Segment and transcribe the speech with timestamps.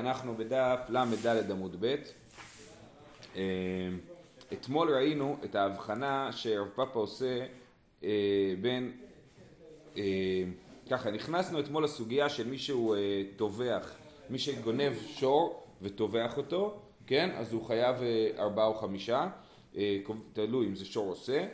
[0.00, 1.94] אנחנו בדף ל"ד עמוד ב'.
[3.36, 3.42] אה,
[4.52, 7.46] אתמול ראינו את ההבחנה שרב פאפה עושה
[8.04, 8.08] אה,
[8.60, 8.92] בין,
[9.96, 10.02] אה,
[10.90, 12.96] ככה, נכנסנו אתמול לסוגיה של מי שהוא
[13.36, 13.94] טובח,
[14.30, 17.30] מי שגונב שור וטובח אותו, כן?
[17.36, 17.96] אז הוא חייב
[18.38, 19.28] ארבעה או חמישה,
[20.32, 21.46] תלוי אם זה שור עושה,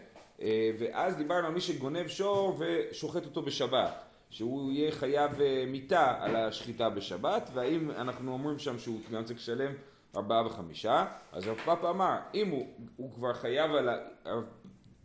[0.78, 4.09] ואז דיברנו על מי שגונב שור ושוחט אותו בשבת.
[4.30, 9.38] שהוא יהיה חייב אה, מיתה על השחיטה בשבת, והאם אנחנו אומרים שם שהוא גם צריך
[9.38, 9.72] לשלם
[10.16, 12.66] ארבעה וחמישה, אז רב פאפה אמר, אם הוא,
[12.96, 13.96] הוא כבר חייב על ה...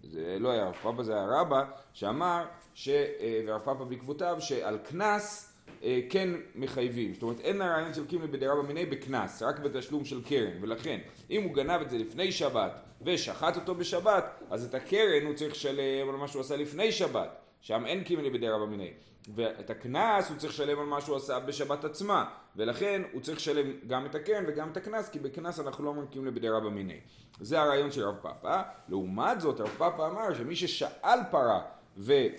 [0.04, 2.90] זה לא היה רב פאפה, זה היה רבא, שאמר, ש...
[2.90, 7.14] אה, ורב פאפה בעקבותיו, שעל קנס אה, כן מחייבים.
[7.14, 10.58] זאת אומרת, אין הרעיון של קימלי בדירבא מיני בקנס, רק בתשלום של קרן.
[10.62, 11.00] ולכן,
[11.30, 12.72] אם הוא גנב את זה לפני שבת
[13.02, 17.45] ושחט אותו בשבת, אז את הקרן הוא צריך לשלם על מה שהוא עשה לפני שבת.
[17.66, 18.92] שם אין קימלי בדירבא מיני.
[19.36, 23.72] ואת הקנס הוא צריך לשלם על מה שהוא עשה בשבת עצמה, ולכן הוא צריך לשלם
[23.88, 27.00] גם את הקרן וגם את הקנס, כי בקנס אנחנו לא מנקים לבדי רבא מיני.
[27.40, 28.62] זה הרעיון של רב פאפה.
[28.90, 31.62] לעומת זאת, רב פאפה אמר שמי ששאל פרה
[31.98, 32.30] והייתה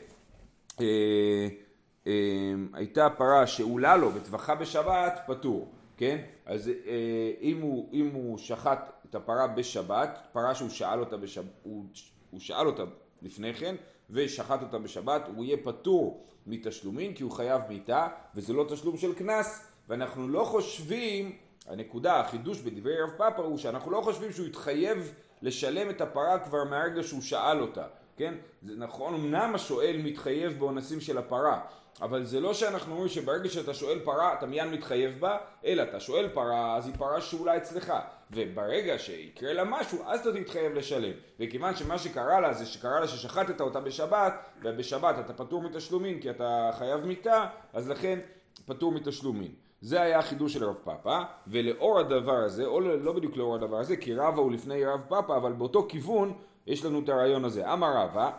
[2.06, 6.18] אה, אה, פרה שאולה לו וטבחה בשבת, פטור, כן?
[6.44, 11.44] אז אה, אם הוא, אם הוא שחט את הפרה בשבת, פרה שהוא שאל אותה, בשב,
[11.62, 11.84] הוא,
[12.30, 12.82] הוא שאל אותה
[13.22, 13.76] לפני כן,
[14.10, 19.14] ושחט אותה בשבת, הוא יהיה פטור מתשלומים כי הוא חייב מיתה וזה לא תשלום של
[19.14, 19.66] קנס.
[19.88, 25.90] ואנחנו לא חושבים, הנקודה, החידוש בדברי רב פאפה הוא שאנחנו לא חושבים שהוא יתחייב לשלם
[25.90, 27.86] את הפרה כבר מהרגע שהוא שאל אותה,
[28.16, 28.34] כן?
[28.62, 31.60] זה נכון, אמנם השואל מתחייב באונסים של הפרה
[32.02, 36.00] אבל זה לא שאנחנו אומרים שברגע שאתה שואל פרה אתה מיד מתחייב בה, אלא אתה
[36.00, 37.92] שואל פרה אז היא פרה שאולה אצלך.
[38.30, 41.12] וברגע שיקרה לה משהו אז אתה תתחייב לשלם.
[41.40, 46.30] וכיוון שמה שקרה לה זה שקרה לה ששחטת אותה בשבת ובשבת אתה פטור מתשלומים כי
[46.30, 48.18] אתה חייב מיתה אז לכן
[48.66, 53.36] פטור מתשלומים זה היה החידוש של רב פאפה ולאור הדבר הזה או לא, לא בדיוק
[53.36, 56.32] לאור הדבר הזה כי רבא הוא לפני רב פאפה אבל באותו כיוון
[56.66, 57.72] יש לנו את הרעיון הזה.
[57.72, 58.30] אמר רבא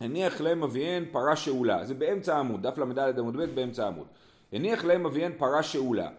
[0.00, 4.06] הניח להם אביהן פרה שאולה, זה באמצע העמוד, דף ל"ד עמוד ב' באמצע העמוד.
[4.52, 6.10] הניח להם אביהן פרה שאולה,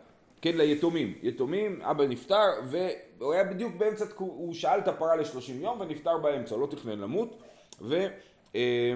[0.41, 5.81] כן ליתומים, יתומים, אבא נפטר והוא היה בדיוק באמצע, הוא שאל את הפרה לשלושים יום
[5.81, 7.41] ונפטר באמצע, לא תכנן למות.
[7.81, 8.07] ו...
[8.55, 8.93] אה,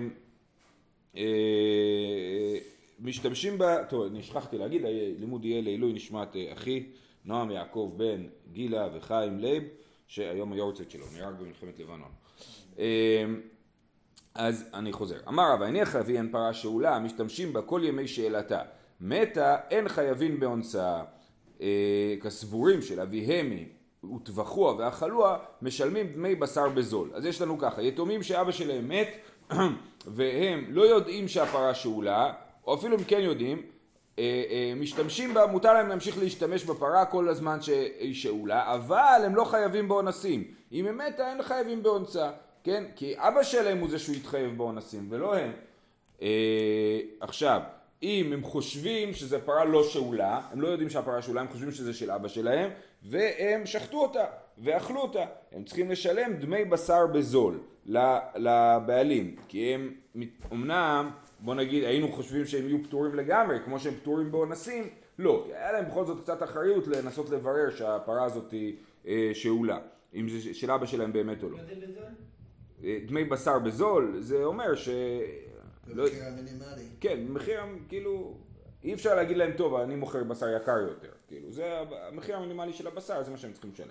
[1.17, 2.57] אה,
[2.99, 6.83] משתמשים בה, טוב, אני שכחתי להגיד, הלימוד יהיה לעילוי נשמת אחי
[7.25, 9.63] נועם יעקב בן גילה וחיים לייב,
[10.07, 12.11] שהיום היארצייט שלו, נהרג במלחמת לבנון.
[14.35, 15.17] אז אני חוזר.
[15.27, 18.61] אמר רב, הניח אביהן פרה שאולה, משתמשים בה כל ימי שאלתה.
[19.01, 21.03] מתה, אין חייבים באונסה.
[21.61, 23.65] אה, כסבורים של אביהם היא
[24.15, 27.09] וטבחוה ואכלוה, משלמים דמי בשר בזול.
[27.13, 29.17] אז יש לנו ככה, יתומים שאבא שלהם מת,
[30.15, 32.33] והם לא יודעים שהפרה שאולה,
[32.67, 33.61] או אפילו אם כן יודעים,
[34.75, 39.87] משתמשים בה, מותר להם להמשיך להשתמש בפרה כל הזמן שהיא שאולה, אבל הם לא חייבים
[39.87, 40.43] באונסים.
[40.71, 42.31] אם הם מתה, אין חייבים באונסה.
[42.65, 42.83] כן?
[42.95, 45.51] כי אבא שלהם הוא זה שהוא התחייב באונסים ולא הם.
[46.21, 47.61] אה, עכשיו,
[48.03, 51.93] אם הם חושבים שזה פרה לא שאולה, הם לא יודעים שהפרה שאולה, הם חושבים שזה
[51.93, 52.69] של אבא שלהם,
[53.03, 54.25] והם שחטו אותה
[54.57, 55.25] ואכלו אותה.
[55.51, 57.59] הם צריכים לשלם דמי בשר בזול
[58.35, 59.93] לבעלים, כי הם
[60.51, 61.09] אמנם,
[61.39, 65.85] בוא נגיד, היינו חושבים שהם יהיו פטורים לגמרי, כמו שהם פטורים באונסים, לא, היה להם
[65.85, 68.75] בכל זאת קצת אחריות לנסות לברר שהפרה הזאת היא
[69.07, 69.79] אה, שאולה,
[70.13, 71.57] אם זה של אבא שלהם באמת או לא.
[73.07, 74.89] דמי בשר בזול, זה אומר ש...
[75.87, 76.27] במחיר לא...
[76.27, 76.83] המינימלי.
[76.99, 77.59] כן, במחיר,
[77.89, 78.37] כאילו,
[78.83, 81.11] אי אפשר להגיד להם, טוב, אני מוכר בשר יקר יותר.
[81.27, 83.87] כאילו, זה המחיר המינימלי של הבשר, זה מה שהם צריכים לשלם.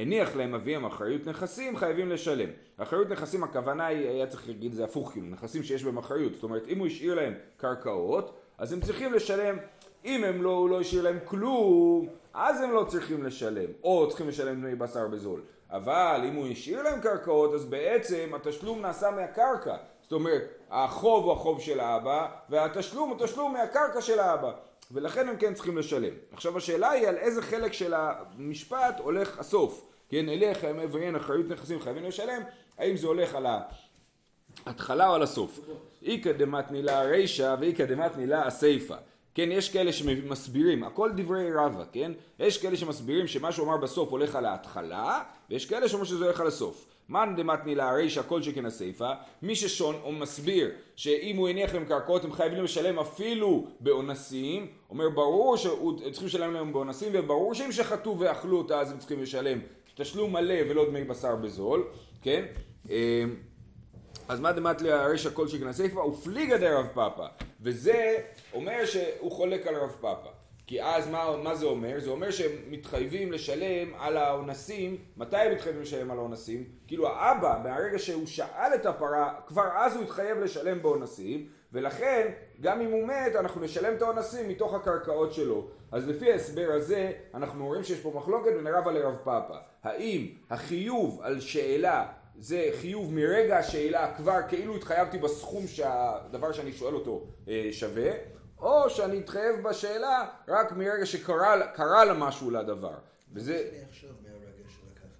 [0.00, 2.48] הניח להם אביהם אחריות נכסים, חייבים לשלם.
[2.76, 6.34] אחריות נכסים, הכוונה היא, היה צריך להגיד זה הפוך, כאילו, נכסים שיש בהם אחריות.
[6.34, 9.56] זאת אומרת, אם הוא השאיר להם קרקעות, אז הם צריכים לשלם,
[10.04, 13.70] אם הם לא, הוא לא השאיר להם כלום, אז הם לא צריכים לשלם.
[13.84, 15.40] או צריכים לשלם דמי בשר בזול.
[15.70, 21.32] אבל אם הוא השאיר להם קרקעות אז בעצם התשלום נעשה מהקרקע זאת אומרת החוב הוא
[21.32, 24.52] החוב של האבא והתשלום הוא תשלום מהקרקע של האבא
[24.90, 26.12] ולכן הם כן צריכים לשלם.
[26.32, 31.80] עכשיו השאלה היא על איזה חלק של המשפט הולך הסוף כן אליך ואין אחריות נכסים
[31.80, 32.42] חייבים לשלם.
[32.78, 33.46] האם זה הולך על
[34.66, 35.60] ההתחלה או על הסוף?
[36.04, 38.96] איכא דמתנילה רישא ואיכא דמתנילה הסיפא.
[39.34, 42.12] כן, יש כאלה שמסבירים, הכל דברי רבא, כן?
[42.38, 46.40] יש כאלה שמסבירים שמה שהוא אמר בסוף הולך על ההתחלה, ויש כאלה שאומרים שזה הולך
[46.40, 46.86] על הסוף.
[47.08, 48.22] מאן דמתני לה רישא?
[48.22, 52.98] כל שכן הסיפא, מי ששון או מסביר שאם הוא הניח להם קרקעות הם חייבים לשלם
[52.98, 58.98] אפילו באונסים, אומר ברור שצריכים לשלם להם באונסים וברור שאם שחטאו ואכלו אותה אז הם
[58.98, 59.58] צריכים לשלם
[60.00, 61.84] תשלום מלא ולא דמי בשר בזול,
[62.22, 62.44] כן?
[62.90, 63.24] אה,
[64.28, 67.26] אז מה דמת להרישא כל שכן הסיפא ופליגא דרב פאפא
[67.60, 68.16] וזה
[68.52, 70.28] אומר שהוא חולק על רב פאפא
[70.66, 72.00] כי אז מה, מה זה אומר?
[72.00, 76.64] זה אומר שהם מתחייבים לשלם על האונסים, מתי הם מתחייבים לשלם על האונסים?
[76.86, 82.80] כאילו האבא, מהרגע שהוא שאל את הפרה, כבר אז הוא התחייב לשלם באונסים, ולכן גם
[82.80, 85.68] אם הוא מת אנחנו נשלם את האונסים מתוך הקרקעות שלו.
[85.92, 89.56] אז לפי ההסבר הזה אנחנו רואים שיש פה מחלוקת בין רבא לרב פאפא.
[89.82, 92.06] האם החיוב על שאלה
[92.38, 98.10] זה חיוב מרגע השאלה כבר כאילו התחייבתי בסכום שהדבר שאני שואל אותו אה, שווה,
[98.58, 102.94] או שאני אתחייב בשאלה רק מרגע שקרה לה משהו לדבר.
[103.34, 103.64] וזה...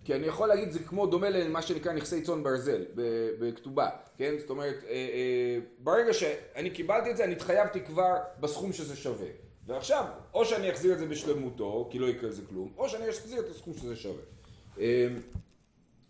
[0.05, 2.85] כי אני יכול להגיד זה כמו דומה למה שנקרא נכסי צאן ברזל
[3.41, 4.35] בכתובה, כן?
[4.39, 9.29] זאת אומרת, אה, אה, ברגע שאני קיבלתי את זה אני התחייבתי כבר בסכום שזה שווה.
[9.67, 10.05] ועכשיו,
[10.35, 13.49] או שאני אחזיר את זה בשלמותו, כי לא יקרה לזה כלום, או שאני אחזיר את
[13.49, 14.23] הסכום שזה שווה.
[14.79, 15.09] אה,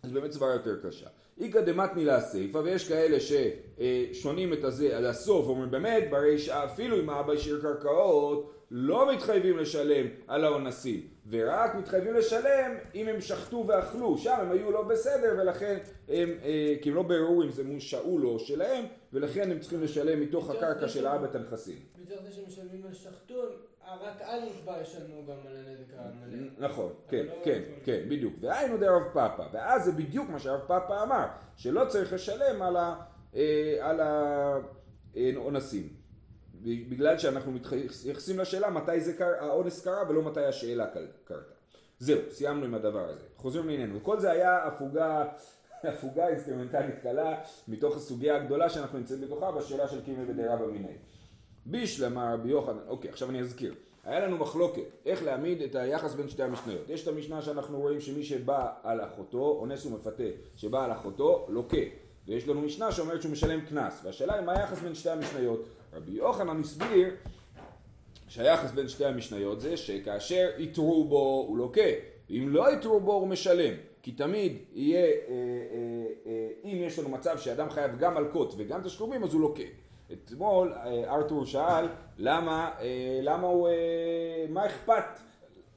[0.03, 1.07] אז באמת סברה יותר קשה.
[1.41, 7.09] איכא דמתני לסיפא, ויש כאלה ששונים את הזה עד הסוף, אומרים באמת, ברי שאפילו אם
[7.09, 14.17] האבא השאיר קרקעות, לא מתחייבים לשלם על האונסים, ורק מתחייבים לשלם אם הם שחטו ואכלו,
[14.17, 15.77] שם הם היו לא בסדר ולכן
[16.09, 19.83] הם, אה, כי הם לא ביררו אם זה מול שאול או שלהם, ולכן הם צריכים
[19.83, 21.79] לשלם מתוך הקרקע של האבא את הנכסים.
[22.01, 23.35] מתוך זה שמשלמים על שחטו,
[24.01, 26.47] רק אל נקבע ישלמו גם על הנזק המלא.
[26.57, 28.33] נכון, כן, לא כן, כן, בדיוק.
[28.39, 31.25] והיינו דרב פאפא, ואז זה בדיוק מה שהרב פאפא אמר,
[31.57, 32.61] שלא צריך לשלם
[33.81, 34.01] על
[35.15, 36.00] האונסים.
[36.63, 40.85] בגלל שאנחנו מתייחסים לשאלה מתי זה קר, האונס קרה ולא מתי השאלה
[41.25, 41.43] קרתה.
[41.99, 43.25] זהו, סיימנו עם הדבר הזה.
[43.37, 43.97] חוזרים לענייננו.
[43.97, 45.25] וכל זה היה הפוגה,
[45.83, 47.37] הפוגה אינסטרומנטלית קלה
[47.67, 50.93] מתוך הסוגיה הגדולה שאנחנו נמצאים בתוכה בשאלה של קים ליה בדרבה מיניה.
[51.65, 53.73] בשלמא רבי יוחנן, אוקיי, עכשיו אני אזכיר.
[54.03, 56.89] היה לנו מחלוקת איך להעמיד את היחס בין שתי המשניות.
[56.89, 60.23] יש את המשנה שאנחנו רואים שמי שבא על אחותו, אונס ומפתה,
[60.55, 61.77] שבא על אחותו, לוקה.
[62.27, 64.01] ויש לנו משנה שאומרת שהוא משלם קנס.
[64.03, 65.65] והשאלה היא מה היחס בין שתי המשניות.
[65.93, 67.15] רבי יוחנן הסביר
[68.27, 71.81] שהיחס בין שתי המשניות זה שכאשר יתרו בו הוא לוקה,
[72.29, 73.73] אם לא יתרו בו הוא משלם.
[74.03, 75.11] כי תמיד יהיה, אה, אה,
[76.25, 79.63] אה, אם יש לנו מצב שאדם חייב גם מלקות וגם תשלומים אז הוא לוקה.
[80.13, 85.19] אתמול אה, ארתור שאל למה, אה, למה הוא, אה, מה אכפת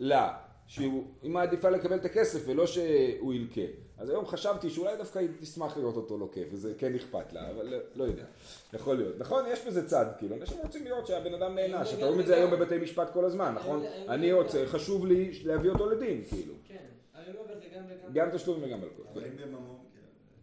[0.00, 0.34] לה,
[0.66, 0.90] שהיא
[1.22, 3.60] מעדיפה לקבל את הכסף ולא שהוא ילקה.
[3.98, 7.66] אז היום חשבתי שאולי דווקא היא תשמח לראות אותו לוקה, וזה כן אכפת לה, אבל
[7.66, 8.24] לא, לא יודע,
[8.72, 9.18] יכול להיות.
[9.18, 12.36] נכון, יש בזה צד, כאילו, אנשים רוצים לראות שהבן אדם נענש, אתם רואים את זה
[12.36, 13.84] היום בבתי משפט כל הזמן, נכון?
[14.08, 16.54] אני רוצה, חשוב לי להביא אותו לדין, כאילו.
[16.68, 16.76] כן,
[17.14, 17.24] אבל
[17.60, 18.28] זה גם וגם...
[18.28, 19.06] גם תשלום וגם מלכות.
[19.12, 19.76] אבל אם בממון,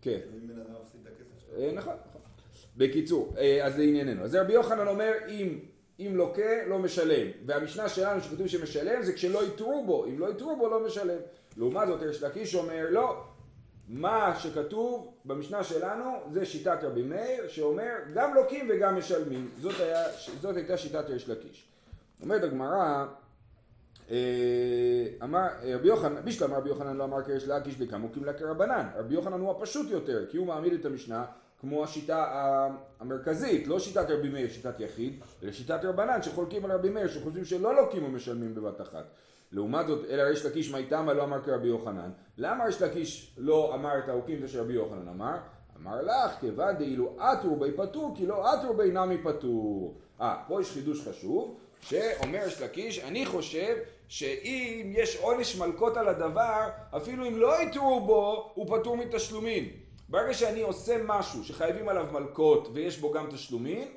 [0.01, 0.19] כן.
[0.35, 1.59] אם בן אדם מפסיד את הכסף שלו.
[1.59, 2.21] אה, נכון, נכון.
[2.77, 4.23] בקיצור, אה, אז לענייננו.
[4.23, 5.59] אז רבי יוחנן אומר, אם
[5.99, 10.55] אם לוקה לא משלם, והמשנה שלנו שכתוב שמשלם זה כשלא יתרו בו, אם לא יתרו
[10.55, 11.19] בו לא משלם.
[11.57, 13.23] לעומת זאת יש לקיש אומר לא,
[13.91, 20.03] מה שכתוב במשנה שלנו זה שיטת רבי מאיר שאומר גם לוקים וגם משלמים, זאת, היה,
[20.41, 21.67] זאת הייתה שיטת ריש לקיש.
[22.21, 23.05] אומרת הגמרא
[24.11, 29.13] אה, אמר רבי יוחנן, בשלם רבי יוחנן לא אמר כריש לקיש דקמוקים לה כרבנן, רבי
[29.13, 31.25] יוחנן הוא הפשוט יותר כי הוא מעמיד את המשנה
[31.59, 32.25] כמו השיטה
[32.99, 37.45] המרכזית, לא שיטת רבי מאיר, שיטת יחיד, אלא שיטת רבנן שחולקים על רבי מאיר, שחושבים
[37.45, 39.05] שלא לוקים ומשלמים בבת אחת.
[39.51, 42.11] לעומת זאת, אלא ריש לקיש מי תמה לא אמר כרבי יוחנן.
[42.37, 45.37] למה ריש לקיש לא אמר את ההוקים זה שרבי יוחנן אמר?
[45.81, 49.97] אמר לך, כיוון דאילו אטור בי פטור, כי לא אטור בי נמי פטור.
[50.21, 53.75] אה, פה יש חידוש חשוב, שאומר ריש לקיש, אני חושב
[54.07, 59.69] שאם יש עונש מלקות על הדבר, אפילו אם לא יתרו בו, הוא פטור מתשלומים.
[60.09, 63.87] ברגע שאני עושה משהו שחייבים עליו מלקות ויש בו גם תשלומים,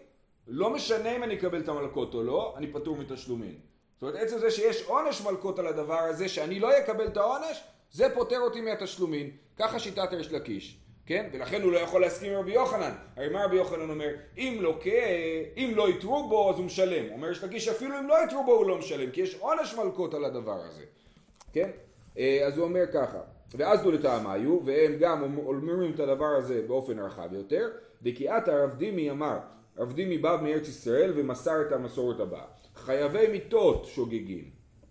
[0.47, 3.74] לא משנה אם אני אקבל את המלקות או לא, אני פטור מתשלומים.
[3.95, 7.65] זאת אומרת, עצם זה שיש עונש מלקות על הדבר הזה, שאני לא אקבל את העונש,
[7.93, 9.31] זה פוטר אותי מהתשלומים.
[9.59, 10.79] ככה שיטת ריש לקיש.
[11.07, 11.29] כן?
[11.33, 12.93] ולכן הוא לא יכול להסכים עם רבי יוחנן.
[13.17, 14.09] הרי מה רבי יוחנן אומר?
[14.39, 14.79] אם לא,
[15.57, 17.13] אם לא יתרו בו אז הוא משלם.
[17.13, 20.15] אומר ריש לקיש אפילו אם לא יתרו בו הוא לא משלם, כי יש עונש מלקות
[20.15, 20.83] על הדבר הזה.
[21.53, 21.71] כן?
[22.19, 23.19] אה, אז הוא אומר ככה,
[23.55, 27.71] ואז דו לטעמיו, והם גם אומרים את הדבר הזה באופן רחב יותר,
[28.03, 29.39] דקיאת הרב דימי אמר,
[29.79, 32.45] רב דימי בא מארץ ישראל ומסר את המסורת הבאה.
[32.85, 34.51] חייבי מיתות שוגגים,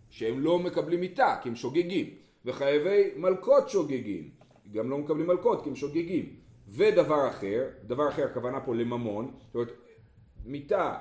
[0.09, 2.09] שהם לא מקבלים מיתה כי הם שוגגים,
[2.45, 4.29] וחייבי מלכות שוגגים,
[4.71, 6.35] גם לא מקבלים מלכות כי הם שוגגים.
[6.67, 9.71] ודבר אחר, דבר אחר הכוונה פה לממון, זאת אומרת
[10.45, 10.95] מיתה,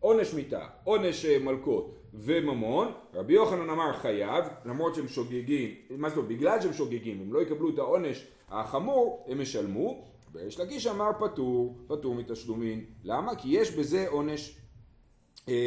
[0.00, 6.18] עונש מיתה, עונש אה, מלכות וממון, רבי יוחנן אמר חייב, למרות שהם שוגגים, מה זאת
[6.18, 11.10] אומרת, בגלל שהם שוגגים, הם לא יקבלו את העונש החמור, הם ישלמו, ויש לקיש אמר
[11.18, 13.36] פטור, פטור מתשלומין, למה?
[13.36, 14.56] כי יש בזה עונש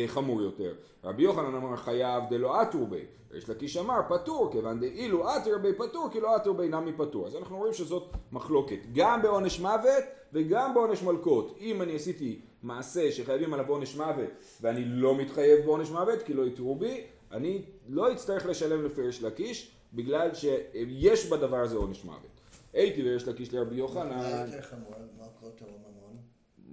[0.08, 0.74] חמור יותר.
[1.04, 5.74] רבי יוחנן אמר חייב דלא אטור בי, יש לקיש אמר פטור, כיוון דאילו אטר בי
[5.74, 7.28] פטור, כי לא אטור בי נמי פטור.
[7.28, 11.58] אז אנחנו רואים שזאת מחלוקת, גם בעונש מוות וגם בעונש מלקות.
[11.60, 14.30] אם אני עשיתי מעשה שחייבים עליו עונש מוות
[14.62, 19.24] ואני לא מתחייב בעונש מוות כי לא יתרו בי, אני לא אצטרך לשלם לפי ריש
[19.24, 22.40] לקיש בגלל שיש בדבר הזה עונש מוות.
[22.74, 24.46] הייתי בריש לקיש לרבי יוחנן,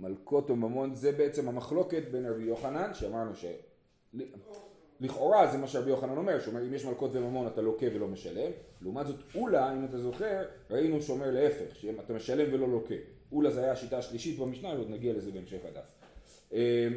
[0.03, 0.71] יותר חמור, מלכות או ממון?
[0.71, 3.45] מלכות או ממון זה בעצם המחלוקת בין רבי יוחנן שאמרנו ש...
[5.01, 8.51] לכאורה זה מה שרבי יוחנן אומר, שאומר אם יש מלכות וממון אתה לוקה ולא משלם,
[8.83, 12.95] לעומת זאת אולה, אם אתה זוכר, ראינו שאומר להפך, שאתה משלם ולא לוקה.
[13.33, 15.91] אולה זה היה השיטה השלישית במשנה, ועוד נגיע לזה בהמשך הדף.
[16.53, 16.89] אה,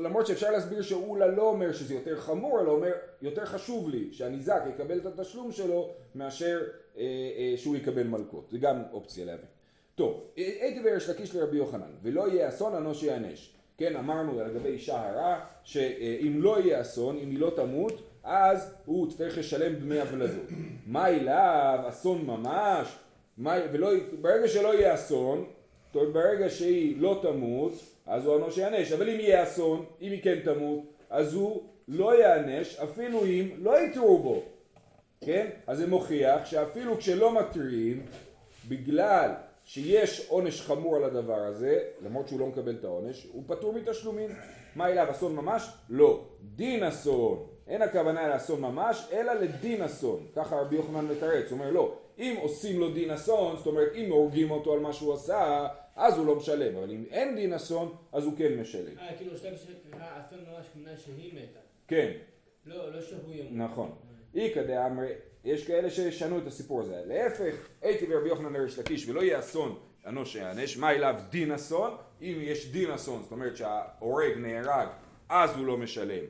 [0.00, 2.92] למרות שאפשר להסביר שאולה לא אומר שזה יותר חמור, אלא אומר
[3.22, 6.62] יותר חשוב לי שהניזק יקבל את התשלום שלו מאשר
[6.96, 9.53] אה, אה, שהוא יקבל מלכות, זה גם אופציה להבין.
[9.94, 13.50] טוב, הייתי בריש לקיש לרבי יוחנן, ולא יהיה אסון אנוש יענש.
[13.78, 19.10] כן, אמרנו לגבי אישה הרה, שאם לא יהיה אסון, אם היא לא תמות, אז הוא
[19.10, 20.48] צריך לשלם דמי הוולדות.
[20.86, 22.96] מה אליו, אסון ממש,
[23.38, 25.44] מה, ולא, ברגע שלא יהיה אסון,
[25.94, 27.72] אומרת, ברגע שהיא לא תמות,
[28.06, 32.20] אז הוא אנוש יענש, אבל אם יהיה אסון, אם היא כן תמות, אז הוא לא
[32.20, 34.42] יענש אפילו אם לא יתרו בו,
[35.20, 35.46] כן?
[35.66, 38.02] אז זה מוכיח שאפילו כשלא מתריעים,
[38.68, 39.30] בגלל
[39.64, 44.30] שיש עונש חמור על הדבר הזה, למרות שהוא לא מקבל את העונש, הוא פטור מתשלומים.
[44.76, 45.68] מה אליו, אסון ממש?
[45.88, 46.24] לא.
[46.56, 47.46] דין אסון.
[47.66, 50.26] אין הכוונה לאסון ממש, אלא לדין אסון.
[50.36, 54.12] ככה רבי יוחנן מתרץ, הוא אומר לא, אם עושים לו דין אסון, זאת אומרת אם
[54.12, 55.66] הורגים אותו על מה שהוא עשה,
[55.96, 58.98] אז הוא לא משלם, אבל אם אין דין אסון, אז הוא כן משלם.
[58.98, 61.60] אה, כאילו אסון ממש כמובן שהיא מתה.
[61.88, 62.12] כן,
[62.66, 63.70] לא, לא שהוא ימות.
[63.70, 63.90] נכון.
[64.34, 65.12] איכא דאמרי,
[65.44, 67.02] יש כאלה ששנו את הסיפור הזה.
[67.06, 71.96] להפך, הייתי ברבי יוחנן לריש לקיש ולא יהיה אסון אנוש יענש, מה אליו דין אסון?
[72.20, 74.88] אם יש דין אסון, זאת אומרת שההורג נהרג,
[75.28, 76.24] אז הוא לא משלם.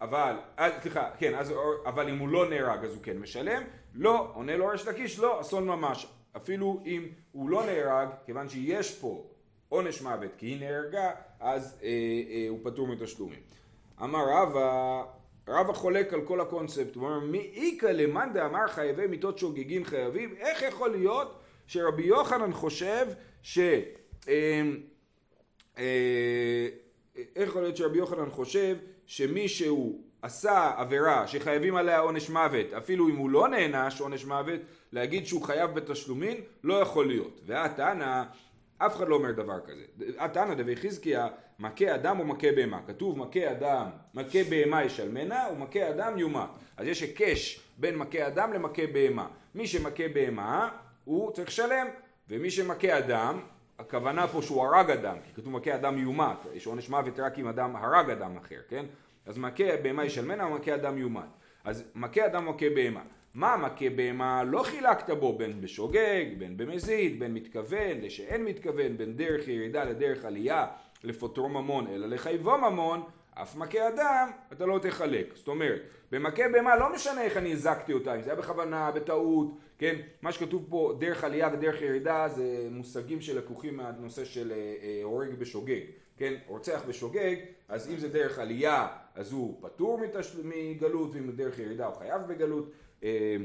[0.00, 0.36] אבל,
[0.80, 1.52] סליחה, כן, אז,
[1.86, 3.62] אבל אם הוא לא נהרג אז הוא כן משלם.
[3.94, 6.06] לא, עונה לו ריש לקיש, לא, אסון ממש.
[6.36, 9.26] אפילו אם הוא לא נהרג, כיוון שיש פה
[9.68, 13.40] עונש מוות כי היא נהרגה, אז אה, אה, הוא פטור מתשלומים.
[14.02, 15.02] אמר רבא,
[15.48, 20.34] רבא חולק על כל הקונספט, הוא אומר, מי איכא למאן דאמר חייבי מיתות שוגגין חייבים,
[20.38, 23.06] איך יכול להיות שרבי יוחנן חושב
[23.42, 23.58] ש...
[24.28, 24.62] אה,
[25.78, 26.68] אה,
[27.36, 33.16] איך יכול להיות שרבי יוחנן חושב שמישהו עשה עבירה שחייבים עליה עונש מוות, אפילו אם
[33.16, 34.60] הוא לא נענש עונש מוות,
[34.92, 37.40] להגיד שהוא חייב בתשלומין, לא יכול להיות.
[37.46, 38.22] והתנא,
[38.86, 39.82] אף אחד לא אומר דבר כזה.
[40.18, 42.80] התנא דבי חזקיה, מכה אדם או מכה בהמה.
[42.86, 46.48] כתוב מכה אדם, מכה בהמה ישלמנה ומכה אדם יומת.
[46.76, 49.28] אז יש היקש בין מכה אדם למכה בהמה.
[49.54, 50.68] מי שמכה בהמה,
[51.04, 51.86] הוא צריך לשלם,
[52.28, 53.40] ומי שמכה אדם,
[53.78, 57.48] הכוונה פה שהוא הרג אדם, כי כתוב מכה אדם יומת, יש עונש מוות רק אם
[57.48, 58.84] אדם הרג אדם אחר, כן?
[59.26, 61.28] אז מכה בהמה ישלמנה ומכה אדם יומת.
[61.64, 63.02] אז מכה אדם מכה בהמה.
[63.34, 69.16] מה מכה בהמה לא חילקת בו בין בשוגג, בין במזיד, בין מתכוון לשאין מתכוון, בין
[69.16, 70.66] דרך ירידה לדרך עלייה,
[71.04, 73.02] לפוטרו ממון אלא לחייבו ממון,
[73.34, 75.26] אף מכה אדם אתה לא תחלק.
[75.34, 79.58] זאת אומרת, במכה בהמה לא משנה איך אני הזקתי אותה, אם זה היה בכוונה, בטעות,
[79.78, 79.96] כן?
[80.22, 85.34] מה שכתוב פה דרך עלייה ודרך ירידה זה מושגים שלקוחים מהנושא של אה, אה, הורג
[85.34, 85.80] בשוגג,
[86.16, 86.34] כן?
[86.46, 87.36] רוצח בשוגג,
[87.68, 90.00] אז אם זה דרך עלייה אז הוא פטור.
[90.44, 92.72] מגלות, ואם זה דרך ירידה הוא חייב בגלות.
[93.04, 93.36] אה,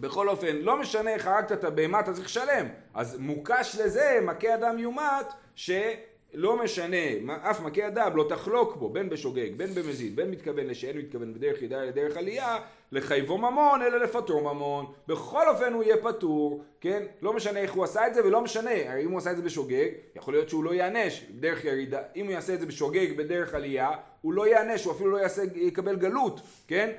[0.00, 2.66] בכל אופן, לא משנה איך הרגת את הבהמה, אתה צריך לשלם.
[2.94, 6.96] אז מוקש לזה, מכה אדם יומת, שלא משנה,
[7.50, 11.62] אף מכה אדם לא תחלוק בו, בין בשוגג, בין במזיד, בין מתכוון לשאין מתכוון בדרך
[11.62, 12.58] ידע לדרך עלייה,
[12.92, 14.86] לחייבו ממון, אלא לפטור ממון.
[15.08, 17.02] בכל אופן הוא יהיה פטור, כן?
[17.22, 19.42] לא משנה איך הוא עשה את זה, ולא משנה, הרי אם הוא עשה את זה
[19.42, 22.00] בשוגג, יכול להיות שהוא לא ייענש בדרך ירידה.
[22.16, 23.90] אם הוא יעשה את זה בשוגג בדרך עלייה,
[24.20, 26.90] הוא לא ייענש, הוא אפילו לא יעשה, יקבל גלות, כן?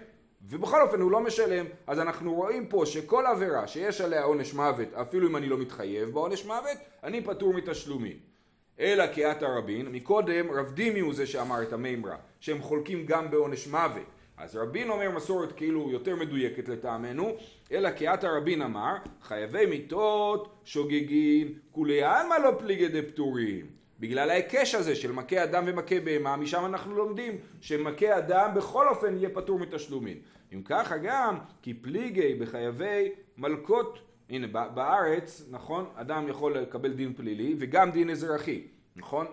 [0.49, 4.93] ובכל אופן הוא לא משלם, אז אנחנו רואים פה שכל עבירה שיש עליה עונש מוות,
[4.93, 8.17] אפילו אם אני לא מתחייב בעונש מוות, אני פטור מתשלומים.
[8.79, 13.67] אלא קהת הרבין, מקודם רב דימי הוא זה שאמר את המימרה, שהם חולקים גם בעונש
[13.67, 14.03] מוות.
[14.37, 17.35] אז רבין אומר מסורת כאילו יותר מדויקת לטעמנו,
[17.71, 23.82] אלא קהת הרבין אמר, חייבי מיתות שוגגין, כולי עלמא לא פליגי דפטורים.
[24.03, 29.17] בגלל ההיקש הזה של מכה אדם ומכה בהמה, משם אנחנו לומדים שמכה אדם בכל אופן
[29.17, 30.17] יהיה פטור מתשלומים.
[30.53, 37.55] אם ככה גם, כי פליגי בחייבי מלכות, הנה בארץ, נכון, אדם יכול לקבל דין פלילי
[37.59, 39.25] וגם דין אזרחי, נכון?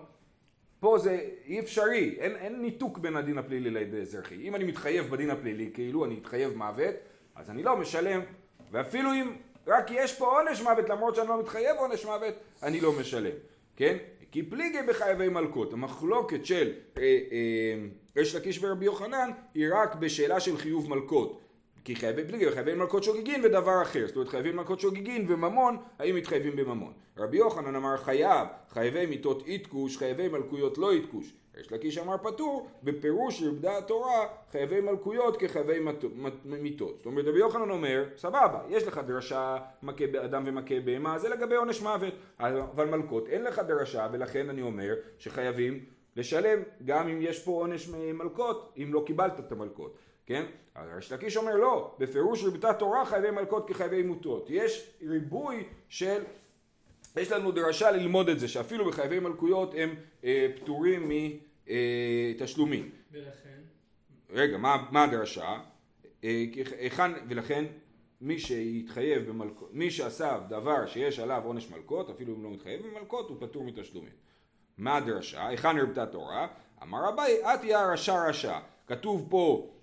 [0.79, 4.35] פה זה אי אפשרי, אין, אין ניתוק בין הדין הפלילי לדין האזרחי.
[4.35, 6.95] אם אני מתחייב בדין הפלילי, כאילו אני מתחייב מוות,
[7.35, 8.21] אז אני לא משלם,
[8.71, 9.33] ואפילו אם
[9.67, 13.35] רק יש פה עונש מוות, למרות שאני לא מתחייב עונש מוות, אני לא משלם,
[13.81, 13.97] כן?
[14.31, 17.75] כי פליגי בחייבי מלכות, המחלוקת של אה, אה,
[18.17, 21.41] ריש לקיש ורבי יוחנן היא רק בשאלה של חיוב מלכות.
[21.83, 26.15] כי חייבי פליגי חייבים מלכות שוגגין ודבר אחר, זאת אומרת חייבים מלכות שוגגין וממון, האם
[26.15, 26.93] מתחייבים בממון.
[27.17, 31.33] רבי יוחנן אמר חייב, חייבי מיתות איתקוש, חייבי מלכויות לא איתקוש.
[31.59, 35.79] יש לקיש אמר פטור, בפירוש רבדה התורה חייבי מלכויות כחייבי
[36.45, 36.97] מיתות.
[36.97, 41.55] זאת אומרת רבי יוחנן אומר, סבבה, יש לך דרשה מכה באדם ומכה בהמה, זה לגבי
[41.55, 45.85] עונש מוות, אבל מלכות אין לך דרשה ולכן אני אומר שחייבים
[46.15, 49.95] לשלם גם אם יש פה עונש מלכות, אם לא קיבלת את המלכות,
[50.31, 50.45] כן?
[50.75, 54.47] אבל ריש לקיש אומר לא, בפירוש רבתה תורה חייבי מלכות כחייבי מוטות.
[54.49, 56.23] יש ריבוי של
[57.17, 61.11] יש לנו דרשה ללמוד את זה, שאפילו בחייבי מלכויות הם אה, פטורים
[62.35, 62.89] מתשלומים.
[63.11, 63.59] ולכן,
[64.29, 65.57] רגע, מה, מה הדרשה?
[66.23, 66.45] אה,
[66.79, 67.65] היכן, ולכן
[68.21, 73.29] מי שהתחייב במלכות, מי שעשה דבר שיש עליו עונש מלכות, אפילו אם לא מתחייב במלכות,
[73.29, 74.13] הוא פטור מתשלומים.
[74.77, 75.47] מה הדרשה?
[75.47, 76.47] היכן הרבתה תורה?
[76.83, 78.59] אמר אביי, את יהיה הרשע רשע.
[78.87, 79.80] כתוב פה, אה, אה,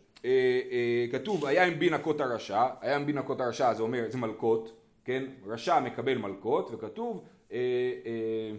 [1.12, 4.72] כתוב, היה עם בי נקות הרשע, היה עם בי נקות הרשע, זה אומר, זה מלכות,
[5.04, 5.24] כן?
[5.46, 7.58] רשע מקבל מלכות, וכתוב, אה,
[8.06, 8.56] אה,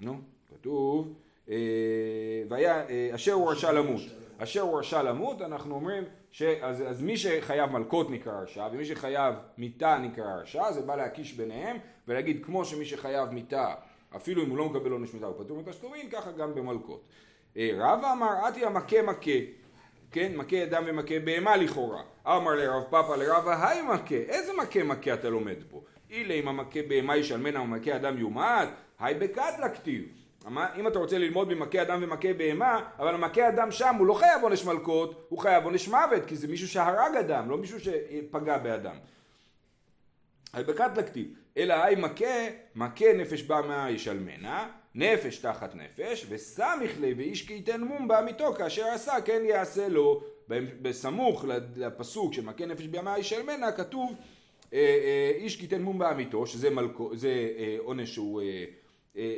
[0.00, 0.20] נו,
[0.52, 1.14] כתוב,
[1.50, 1.56] אה,
[2.48, 4.00] והיה, אה, אשר הוא רשע למות.
[4.38, 9.34] אשר הוא רשע למות, אנחנו אומרים, ש, אז, מי שחייב מלכות נקרא רשע, ומי שחייב
[9.58, 11.76] מיתה נקרא רשע, זה בא להקיש ביניהם,
[12.08, 13.74] ולהגיד כמו שמי שחייב מיתה,
[14.16, 17.00] אפילו אם הוא לא מקבל עונש מיתה הוא פטור מתשלומים, ככה גם במלכות.
[17.56, 19.30] אה, רבא אמר, אתי המכה מכה,
[20.10, 22.02] כן, מכה אדם ומכה בהמה לכאורה.
[22.26, 25.80] אמר לרב פאפא לרבא, היי מכה, איזה מכה מכה אתה לומד פה?
[26.10, 30.04] אילה אם המכה בהמה ישלמנה ומכה אדם יומת, היי בקטלה כתיב.
[30.76, 34.42] אם אתה רוצה ללמוד ממכה אדם ומכה בהמה, אבל המכה אדם שם הוא לא חייב
[34.42, 38.96] עונש מלכות, הוא חייב עונש מוות, כי זה מישהו שהרג אדם, לא מישהו שפגע באדם.
[40.52, 47.14] על בקטלה כתיב, אלא היי מכה, מכה נפש בהמה ישלמנה, נפש תחת נפש, וסמיך ליה
[47.16, 50.22] ואיש כי ייתן מום בעמיתו כאשר עשה כן יעשה לו.
[50.82, 51.44] בסמוך
[51.76, 54.12] לפסוק של מכה נפש בהמה ישלמנה כתוב
[54.72, 58.42] אה, אה, איש כי ייתן מום בעמיתו, שזה מלכו, זה אה, עונש שהוא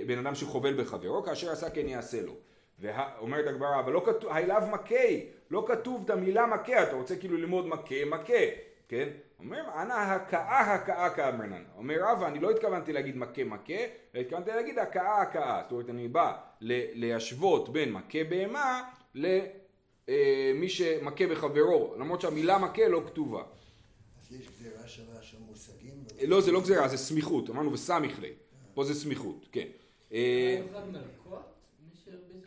[0.07, 2.35] בן אדם שחובל בחברו, כאשר עשה כן יעשה לו.
[2.79, 4.95] ואומרת הגמרא, אבל לא כתוב, love מכה,
[5.51, 8.45] לא כתוב את המילה מכה, אתה רוצה כאילו ללמוד מכה, מכה,
[8.89, 9.09] כן?
[9.39, 11.63] אומר, אנא הכאה הכאה כאמרנן.
[11.77, 13.73] אומר רבא, אני לא התכוונתי להגיד מכה מכה,
[14.15, 15.61] אלא התכוונתי להגיד הכאה הכאה.
[15.63, 22.89] זאת אומרת, אני בא ל- להשוות בין מכה בהמה למי שמכה בחברו, למרות שהמילה מכה
[22.89, 23.43] לא כתובה.
[24.21, 26.05] אז יש גזירה שווה של מושגים?
[26.27, 27.51] לא, זה לא גזירה, זה סמיכות.
[27.51, 28.33] אמרנו וסמיך לי.
[28.75, 29.69] פה זה סמיכות, כן.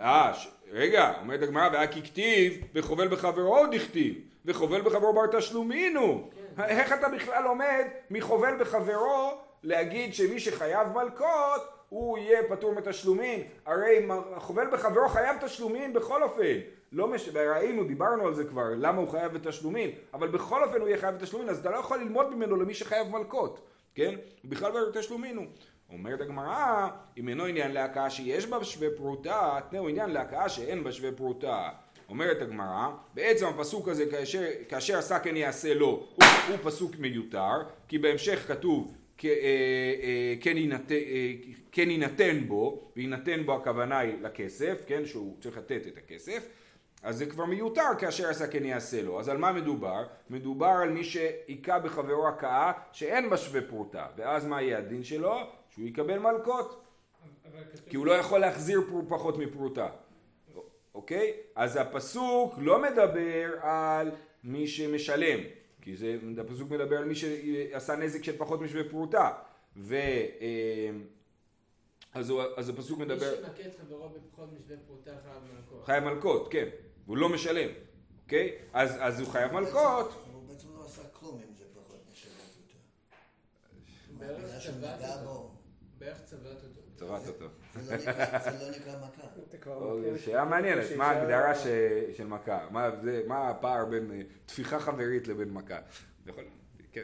[0.01, 0.47] אה, ש...
[0.71, 6.29] רגע, אומרת הגמרא, והיה כי כתיב, וחובל בחברו עוד הכתיב, וחובל בחברו בר תשלומין הוא.
[6.63, 9.31] איך אתה בכלל לומד מחובל בחברו
[9.63, 13.43] להגיד שמי שחייב מלקות, הוא יהיה פטור מתשלומין?
[13.65, 16.57] הרי חובל בחברו חייב תשלומין בכל אופן.
[16.91, 17.29] לא מש...
[17.29, 21.15] ראינו, דיברנו על זה כבר, למה הוא חייב בתשלומין, אבל בכל אופן הוא יהיה חייב
[21.15, 23.59] בתשלומין, אז אתה לא יכול ללמוד ממנו למי שחייב מלקות,
[23.95, 24.15] כן?
[24.45, 25.45] בכלל לא בתשלומין הוא.
[25.91, 30.91] אומרת הגמרא, אם אינו עניין להכאה שיש בה שווה פרוטה, תנאו עניין להכאה שאין בה
[30.91, 31.69] שווה פרוטה.
[32.09, 37.63] אומרת הגמרא, בעצם הפסוק הזה, כאשר, כאשר עשה כן יעשה לו, הוא, הוא פסוק מיותר,
[37.87, 41.33] כי בהמשך כתוב, אה, אה, כן יינתן, אה,
[41.71, 46.47] כן יינתן בו, ויינתן בו הכוונה היא לכסף, כן, שהוא צריך לתת את הכסף,
[47.03, 49.19] אז זה כבר מיותר כאשר עשה כן יעשה לו.
[49.19, 50.03] אז על מה מדובר?
[50.29, 54.05] מדובר על מי שהיכה בחברו הכאה שאין בה שווה פרוטה.
[54.17, 55.39] ואז מה יהיה הדין שלו?
[55.73, 56.81] שהוא יקבל מלקות.
[57.89, 59.89] כי הוא לא יכול להחזיר פר- פחות מפרוטה.
[60.95, 61.33] אוקיי?
[61.55, 64.11] אז הפסוק לא מדבר על
[64.43, 65.39] מי שמשלם.
[65.81, 69.31] כי זה, הפסוק מדבר על מי שעשה נזק של פחות משווה פרוטה.
[69.77, 69.95] ו...
[69.95, 70.89] אה,
[72.13, 73.35] אז, הוא, אז הפסוק מי מדבר...
[73.35, 75.85] שמכה את חברו בפחות משווה פרוטה חייב מלכות.
[75.85, 76.67] חייב מלקות, כן.
[77.05, 77.69] והוא לא משלם.
[78.23, 78.57] אוקיי?
[78.73, 80.11] אז, אז הוא חייב מלקות.
[80.33, 82.35] הוא בעצם לא עשה כלום אם זה פחות משווה
[84.17, 84.37] פרוטה.
[86.01, 86.81] בערך נגע אותו.
[86.95, 87.45] צבט אותו.
[87.81, 88.69] זה לא נקרא- זה לא
[89.01, 89.27] מכה.
[90.25, 91.55] שאלה מעניינת, מה ההגדרה
[92.13, 92.67] של מכה?
[92.71, 95.77] מה זה- מה הפער בין אה, טפיחה חברית לבין מכה?
[96.25, 96.41] בכל-
[96.91, 97.03] כן.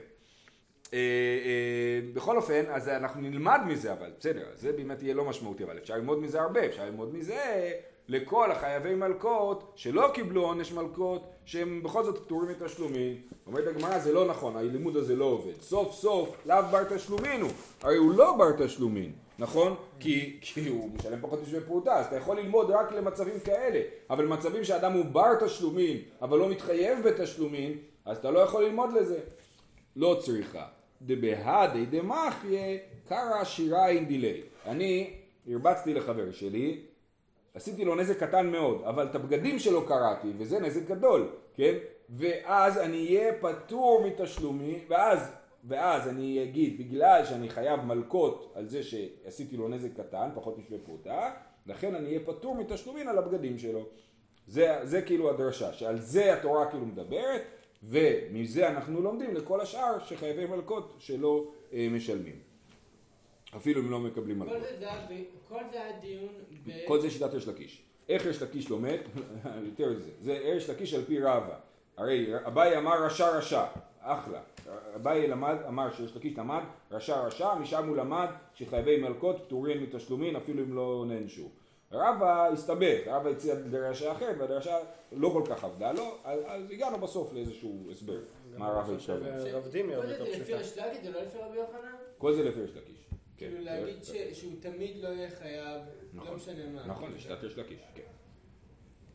[0.93, 0.97] אה,
[1.45, 5.77] אה, בכל אופן, אז אנחנו נלמד מזה, אבל בסדר, זה באמת יהיה לא משמעותי, אבל
[5.77, 7.71] אפשר ללמוד מזה הרבה, אפשר ללמוד מזה
[8.07, 13.21] לכל החייבי מלכות שלא קיבלו עונש מלכות, שהם בכל זאת פטורים מתשלומים.
[13.47, 15.61] אומרת הגמרא, זה לא נכון, הלימוד הזה לא עובד.
[15.61, 19.11] סוף סוף, לאו בר תשלומין הוא, הרי הוא לא בר תשלומין.
[19.39, 19.75] נכון?
[19.99, 24.25] כי, כי הוא משלם פחות משווה פרוטה, אז אתה יכול ללמוד רק למצבים כאלה, אבל
[24.25, 29.19] מצבים שאדם הוא בר תשלומין, אבל לא מתחייב בתשלומין, אז אתה לא יכול ללמוד לזה.
[29.95, 30.65] לא צריכה.
[31.01, 34.41] דבהדי דמחיה קרא שיראין דילי.
[34.65, 35.13] אני
[35.51, 36.81] הרבצתי לחבר שלי,
[37.57, 41.73] עשיתי לו נזק קטן מאוד, אבל את הבגדים שלו קראתי, וזה נזק גדול, כן?
[42.09, 45.31] ואז אני אהיה פטור מתשלומי, ואז,
[45.63, 50.77] ואז אני אגיד, בגלל שאני חייב מלקות על זה שעשיתי לו נזק קטן, פחות משווה
[50.85, 51.31] פרוטה,
[51.65, 53.85] לכן אני אהיה פטור מתשלומין על הבגדים שלו.
[54.47, 57.41] זה, זה כאילו הדרשה, שעל זה התורה כאילו מדברת,
[57.83, 62.46] ומזה אנחנו לומדים לכל השאר שחייבי מלקות שלא אה, משלמים.
[63.55, 64.61] אפילו אם לא מקבלים כל מלקות.
[64.61, 66.29] זה זה היה ב- כל זה היה דיון
[66.65, 66.71] ב...
[66.87, 67.81] כל זה שיטת ריש לקיש.
[68.09, 68.97] איך ריש לקיש לומד?
[69.71, 70.09] יותר מזה.
[70.21, 71.55] זה ריש לקיש על פי רבא.
[71.97, 73.65] הרי אביי אמר רשע רשע,
[73.99, 74.39] אחלה.
[74.95, 80.35] אביי למד, אמר שריש לקיש למד רשע רשע, משם הוא למד שחייבי מלקות פטורים מתשלומין
[80.35, 81.49] אפילו אם לא נענשו.
[81.91, 84.77] רבא הסתבך, רבא הציע דרשה אחרת והדרשה
[85.11, 88.17] לא כל כך עבדה לו, אז, אז הגענו בסוף לאיזשהו הסבר
[88.57, 90.57] מה רבא דימי כל זה לפי פשוטה.
[90.57, 91.95] ריש לקיש, זה לא לפי רבי יוחנן?
[92.17, 93.06] כל זה לפי ריש לקיש.
[93.06, 93.06] כן.
[93.37, 95.81] כאילו להגיד ש- שהוא תמיד לא יהיה חייב,
[96.13, 96.27] נכון.
[96.29, 96.85] לא משנה מה.
[96.87, 98.01] נכון, זה שיטת ריש לקיש, כן.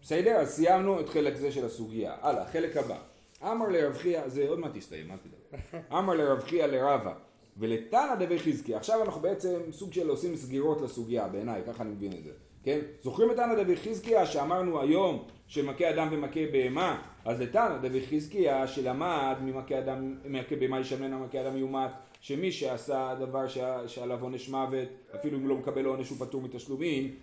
[0.03, 2.17] בסדר, אז סיימנו את חלק זה של הסוגיה.
[2.21, 2.99] הלאה, חלק הבא.
[3.43, 5.61] אמר לרב חייא, זה עוד מעט יסתיים, אל תדאג.
[5.99, 7.15] אמר לרב חייא לרבה,
[7.57, 8.75] ולתנא דבי חזקי.
[8.75, 12.31] עכשיו אנחנו בעצם סוג של עושים סגירות לסוגיה, בעיניי, ככה אני מבין את זה.
[12.65, 12.79] כן?
[13.01, 17.03] זוכרים את תנא דבי חזקיה שאמרנו היום שמכה אדם ומכה בהמה?
[17.25, 21.91] אז לתנא דבי חזקיה שלמד ממכה אדם, מכה בהמה ישמנה מכה אדם יומת,
[22.23, 27.15] שמי שעשה דבר שה- שעליו עונש מוות, אפילו אם לא מקבל עונש הוא פטור מתשלומים,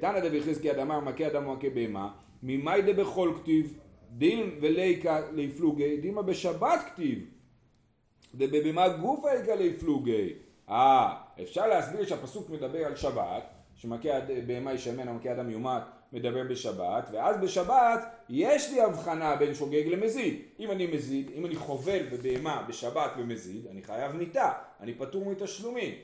[0.00, 3.78] תנא דבי חזקיה דאמר מכה אדם ומכה בהמה, ממאי דבכל כתיב,
[4.10, 7.26] דין וליקה ליפלוגי, דימה בשבת כתיב,
[8.34, 10.32] דבבמה גופה איכא ליפלוגי.
[10.68, 14.08] אה, אפשר להסביר שהפסוק מדבר על שבת, שמכה
[14.46, 20.42] בהמה ישמן ומכה אדם יומת מדבר בשבת, ואז בשבת יש לי הבחנה בין שוגג למזיד.
[20.58, 25.94] אם אני מזיד, אם אני חובל בבהמה בשבת ומזיד, אני חייב מיתה, אני פטור מתשלומים.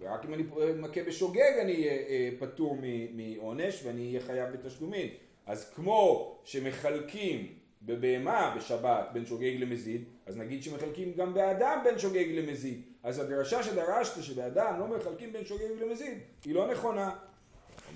[0.00, 0.42] ורק אם אני
[0.76, 2.78] מכה בשוגג אני אהיה אה, פטור
[3.14, 5.08] מעונש ואני אהיה חייב בתשלומים.
[5.46, 7.46] אז כמו שמחלקים
[7.82, 12.82] בבהמה בשבת בין שוגג למזיד, אז נגיד שמחלקים גם באדם בין שוגג למזיד.
[13.02, 17.10] אז הדרשה שדרשת שבאדם לא מחלקים בין שוגג למזיד, היא לא נכונה.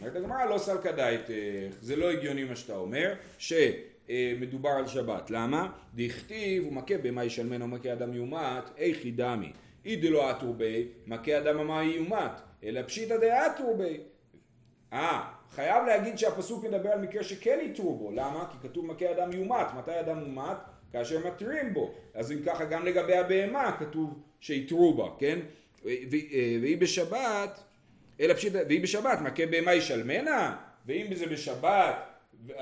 [0.00, 5.30] אומרת הגמרא לא סלקא דייתך, זה לא הגיוני מה שאתה אומר, שמדובר על שבת.
[5.30, 5.72] למה?
[5.94, 9.52] דכתיב ומכה בהמה ישלמנו ומכה אדם יומת, איכי דמי.
[9.84, 12.30] אי דלא אטור בי, מכה אדם המה יומת,
[12.64, 14.00] אלא פשיטא דאטור בי.
[14.92, 18.48] אה, חייב להגיד שהפסוק מדבר על מקרה שכן יתרו בו, למה?
[18.52, 20.56] כי כתוב מכה אדם יומת, מתי אדם מומת?
[20.92, 25.38] כאשר מתרים בו, אז אם ככה גם לגבי הבהמה כתוב שיתרו בה, כן?
[25.84, 25.88] ו-
[26.60, 27.60] והיא בשבת,
[28.20, 30.56] אלא פשיטא, והיא בשבת, מכה בהמה ישלמנה?
[30.86, 31.94] ואם זה בשבת,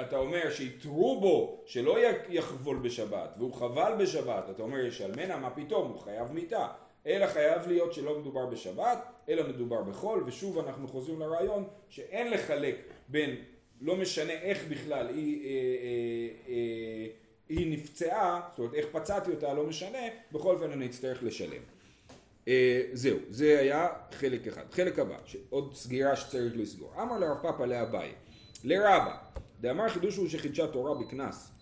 [0.01, 1.97] אתה אומר שיתרו בו, שלא
[2.29, 6.67] יחבול בשבת, והוא חבל בשבת, אתה אומר ישלמנה, מה פתאום, הוא חייב מיתה.
[7.07, 12.77] אלא חייב להיות שלא מדובר בשבת, אלא מדובר בחול, ושוב אנחנו חוזרים לרעיון שאין לחלק
[13.09, 13.37] בין,
[13.81, 17.07] לא משנה איך בכלל היא, אה, אה, אה,
[17.49, 19.99] היא נפצעה, זאת אומרת איך פצעתי אותה, לא משנה,
[20.33, 21.63] בכל אופן אני אצטרך לשלם.
[22.49, 24.65] אה, זהו, זה היה חלק אחד.
[24.71, 25.17] חלק הבא,
[25.51, 27.03] עוד סגירה שצריך לסגור.
[27.03, 28.13] אמר לרב פאפא לאביי,
[28.65, 29.17] לרבה,
[29.61, 31.53] דאמר חידוש הוא שחידשה תורה בקנס,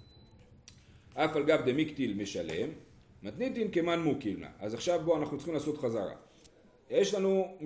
[1.15, 2.69] אף על גב דמיקטיל משלם,
[3.23, 4.49] מתניתין כמן מוקילנה.
[4.61, 6.15] אז עכשיו בואו אנחנו צריכים לעשות חזרה.
[6.91, 7.59] יש לנו,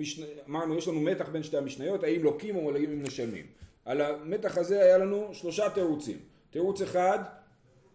[0.49, 3.45] אמרנו, יש לנו מתח בין שתי המשניות, האם לוקים או האם משלמים.
[3.85, 6.17] על המתח הזה היה לנו שלושה תירוצים.
[6.49, 7.19] תירוץ אחד,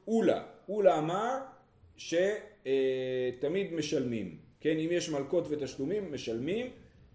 [0.09, 0.43] אולה.
[0.69, 1.39] אולה אמר
[1.97, 4.44] שתמיד משלמים.
[4.65, 6.71] כן, אם יש מלקות ותשלומים, משלמים.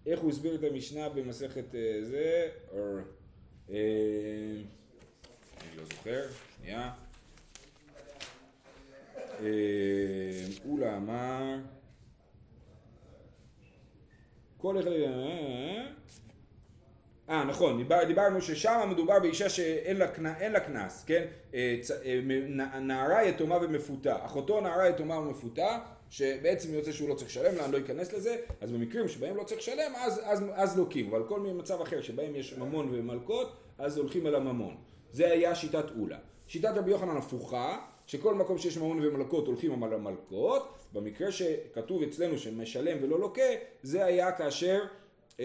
[0.06, 2.48] איך הוא הסביר את המשנה במסכת אה, זה?
[2.72, 2.96] או,
[3.70, 3.76] אה,
[5.60, 6.92] אני לא זוכר, שנייה.
[9.40, 9.46] אה,
[10.68, 11.56] אולה אמר
[14.56, 14.86] כל אחד...
[14.86, 15.86] אה,
[17.28, 19.96] אה, נכון, דיבר, דיברנו ששם מדובר באישה שאין
[20.52, 21.26] לה, קנס, כן?
[21.54, 24.26] אה, אה, נערה יתומה ומפותה.
[24.26, 25.78] אחותו נערה יתומה ומפותה,
[26.10, 29.60] שבעצם יוצא שהוא לא צריך לשלם אני לא אכנס לזה, אז במקרים שבהם לא צריך
[29.60, 33.98] לשלם, אז, אז, אז לוקים, אבל כל מיני מצב אחר שבהם יש ממון ומלקות, אז
[33.98, 34.76] הולכים על הממון.
[35.12, 36.18] זה היה שיטת אולה.
[36.46, 42.38] שיטת רבי יוחנן הפוכה, שכל מקום שיש ממון ומלקות הולכים על המלקות, במקרה שכתוב אצלנו
[42.38, 43.42] שמשלם ולא לוקה,
[43.82, 44.80] זה היה כאשר,
[45.40, 45.44] אה,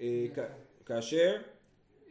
[0.00, 0.44] אה,
[0.86, 1.36] כאשר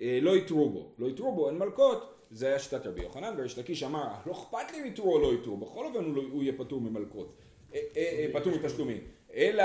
[0.01, 3.59] אה, לא יתרו בו, לא יתרו בו, אין מלקות, זה היה שיטת רבי יוחנן, וריש
[3.59, 6.53] לקיש אמר, לא אכפת לי אם יתרו או לא יתרו, בכל אופן הוא, לא, יהיה
[6.57, 7.35] פטור ממלקות,
[7.73, 9.01] אה, אה, אה, פטור מתשלומים,
[9.33, 9.63] אלא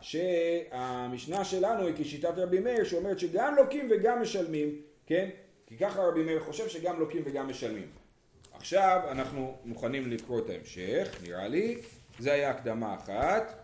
[0.00, 5.28] שהמשנה שלנו היא כשיטת רבי מאיר שאומרת שגם לוקים וגם משלמים, כן?
[5.66, 7.88] כי ככה רבי מאיר חושב שגם לוקים וגם משלמים.
[8.52, 11.78] עכשיו אנחנו מוכנים לקרוא את ההמשך, נראה לי,
[12.18, 13.54] זה היה הקדמה אחת,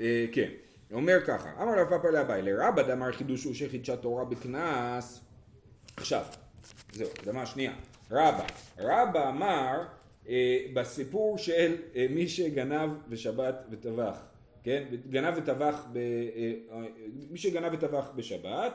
[0.00, 0.50] אה, כן,
[0.92, 5.20] אומר ככה, אמר רב פאפא לאביי, לרבא דאמר חידוש הוא שחידשה תורה בקנס,
[5.96, 6.24] עכשיו,
[6.92, 7.72] זהו, הקדמה שנייה,
[8.10, 8.44] רבא,
[8.78, 9.82] רבא אמר
[10.28, 14.16] אה, בסיפור של אה, מי שגנב בשבת וטבח,
[14.64, 14.84] כן?
[15.10, 16.02] גנב וטבח, ב, אה,
[16.72, 16.86] אה,
[17.30, 18.72] מי שגנב וטבח בשבת,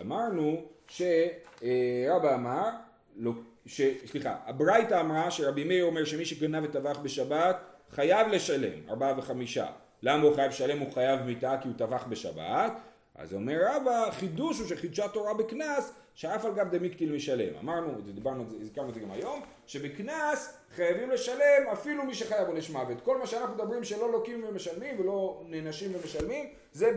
[0.00, 2.68] אמרנו שרבא אמר,
[3.16, 3.32] לא,
[3.66, 7.56] ש, סליחה, הברייתא אמרה שרבי מאיר אומר שמי שגנב וטבח בשבת
[7.90, 9.66] חייב לשלם, ארבעה וחמישה.
[10.02, 10.78] למה הוא חייב לשלם?
[10.78, 12.72] הוא חייב מיתה כי הוא טבח בשבת.
[13.18, 17.54] אז אומר רבא, חידוש הוא שחידשה תורה בקנס, שאף על גב דמיקטיל משלם.
[17.62, 22.48] אמרנו, דיברנו על זה, הזכרנו את זה גם היום, שבקנס חייבים לשלם אפילו מי שחייב
[22.48, 23.00] עונש מוות.
[23.00, 26.92] כל מה שאנחנו מדברים שלא לוקים ומשלמים ולא נענשים ומשלמים, זה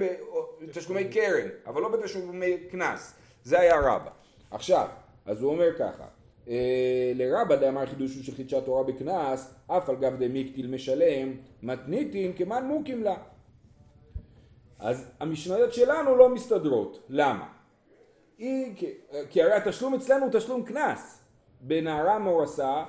[0.61, 3.13] בתשלומי קרן, אבל לא בתשלומי קנס.
[3.43, 4.11] זה היה רבא.
[4.51, 4.87] עכשיו,
[5.25, 6.05] אז הוא אומר ככה,
[6.49, 12.63] אה, לרבא דאמר חידוש הוא שחידשה תורה בקנס, אף על גב דמיקטיל משלם, מתניתין כמן
[12.63, 13.15] מוקים לה.
[14.79, 16.99] אז המשניות שלנו לא מסתדרות.
[17.09, 17.47] למה?
[18.37, 18.93] היא, כי,
[19.29, 21.19] כי הרי התשלום אצלנו הוא תשלום קנס.
[21.61, 22.83] בנערה מורסה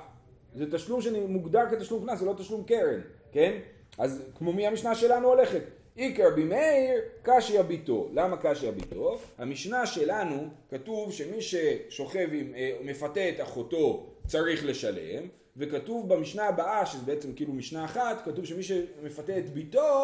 [0.55, 3.01] זה תשלום שמוגדר כתשלום קנס, זה לא תשלום קרן,
[3.31, 3.59] כן?
[3.97, 5.61] אז כמו מי המשנה שלנו הולכת?
[5.97, 8.09] איקר במאיר קשיא ביתו.
[8.13, 9.19] למה קשיא ביתו?
[9.37, 15.23] המשנה שלנו כתוב שמי ששוכב עם, אה, מפתה את אחותו צריך לשלם,
[15.57, 20.03] וכתוב במשנה הבאה, שזה בעצם כאילו משנה אחת, כתוב שמי שמפתה את ביתו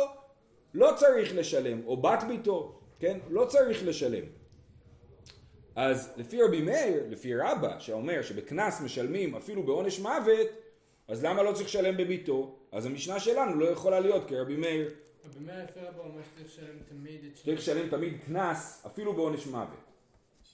[0.78, 3.20] לא צריך לשלם, או בת ביתו, כן?
[3.30, 4.24] לא צריך לשלם.
[5.76, 10.48] אז לפי רבי מאיר, לפי רבא, שאומר שבקנס משלמים אפילו בעונש מוות,
[11.08, 12.56] אז למה לא צריך לשלם בביתו?
[12.72, 14.90] אז המשנה שלנו לא יכולה להיות כרבי מאיר.
[15.26, 19.48] רבי מאיר לפי רבא אומר שצריך לשלם תמיד את צריך לשלם תמיד קנס אפילו בעונש
[19.48, 19.80] מוות.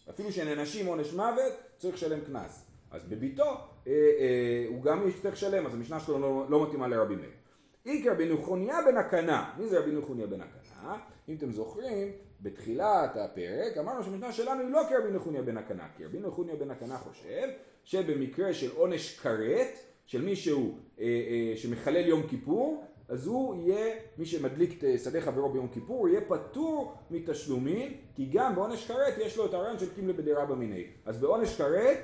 [0.10, 2.66] אפילו שנענשים עונש מוות, צריך לשלם קנס.
[2.92, 7.16] אז בביתו אה, אה, הוא גם יצטרך לשלם, אז המשנה שלו לא, לא מתאימה לרבי
[7.16, 7.43] מאיר.
[7.86, 9.54] איקר רבי נחוניה בן הקנה.
[9.58, 10.98] מי זה רבי נחוניה בן הקנה?
[11.30, 16.06] אם אתם זוכרים, בתחילת הפרק אמרנו שהמשנה שלנו היא לא כרבי נחוניה בן הקנה, כי
[16.06, 17.48] רבי נחוניה בן הקנה חושב
[17.84, 24.26] שבמקרה של עונש כרת, של מישהו אה, אה, שמחלל יום כיפור, אז הוא יהיה, מי
[24.26, 29.46] שמדליק את שדה חברו ביום כיפור, יהיה פטור מתשלומים, כי גם בעונש כרת יש לו
[29.46, 30.84] את הרעיון של קימלה בדירה מיני.
[31.06, 31.98] אז בעונש כרת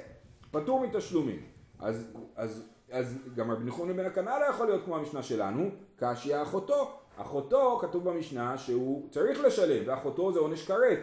[0.51, 1.41] פטור מתשלומים.
[1.79, 6.41] אז, אז, אז גם רבי נחוניה בן הקנה לא יכול להיות כמו המשנה שלנו, קשיא
[6.41, 6.99] אחותו.
[7.17, 10.99] אחותו כתוב במשנה שהוא צריך לשלם, ואחותו זה עונש כרת.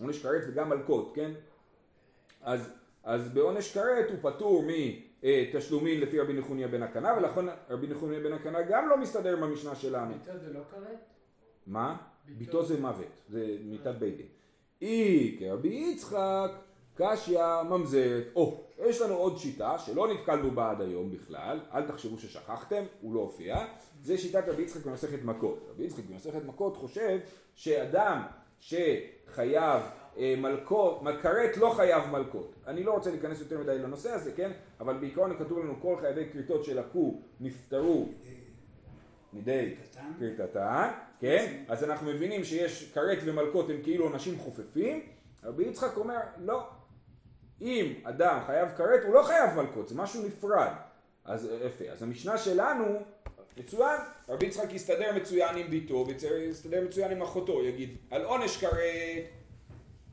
[0.00, 1.30] עונש כרת וגם מלקות, כן?
[2.42, 2.72] אז,
[3.04, 4.64] אז בעונש כרת הוא פטור
[5.22, 9.42] מתשלומים לפי רבי נחוניה בן הקנה, ולכן רבי נחוניה בן הקנה גם לא מסתדר עם
[9.42, 10.14] המשנה שלנו.
[10.14, 10.98] ביתו זה לא כרת?
[11.66, 11.96] מה?
[12.26, 14.26] ביתו ביתו זה מוות, זה מיתת בית דין.
[14.82, 16.50] אי כרבי יצחק,
[16.96, 18.24] קשיא ממזרת.
[18.36, 23.14] או, יש לנו עוד שיטה שלא נתקלנו בה עד היום בכלל, אל תחשבו ששכחתם, הוא
[23.14, 23.56] לא הופיע,
[24.02, 25.66] זה שיטת רבי יצחק במסכת מכות.
[25.70, 27.18] רבי יצחק במסכת מכות חושב
[27.54, 28.22] שאדם
[28.60, 29.82] שחייב
[30.16, 32.54] אה, מלקות, כרת לא חייב מלקות.
[32.66, 34.52] אני לא רוצה להיכנס יותר מדי לנושא הזה, כן?
[34.80, 38.08] אבל בעיקרון כתוב לנו כל חייבי כריתות שלקו נפטרו
[39.32, 39.74] מידי
[40.18, 41.64] כריתתן, כן?
[41.68, 45.00] אז אנחנו מבינים שיש כרת ומלקות הם כאילו אנשים חופפים.
[45.44, 46.68] רבי יצחק אומר, לא.
[47.62, 50.72] אם אדם חייב כרת, הוא לא חייב מלקות, זה משהו נפרד.
[51.24, 51.84] אז יפה.
[51.84, 52.84] אז המשנה שלנו,
[53.56, 58.72] מצוין, רבי יצחק יסתדר מצוין עם ביתו, ויסתדר מצוין עם אחותו, יגיד, על עונש כרת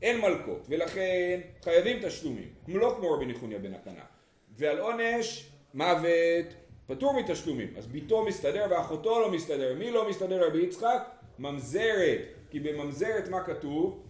[0.02, 4.04] אין מלקות, ולכן חייבים תשלומים, לא כמו רבי נחוניה בן הקנה.
[4.52, 6.46] ועל עונש מוות
[6.88, 9.74] פטור מתשלומים, אז ביתו מסתדר ואחותו לא מסתדר.
[9.74, 11.10] מי לא מסתדר רבי יצחק?
[11.40, 14.04] ממזרת, כי בממזרת מה כתוב?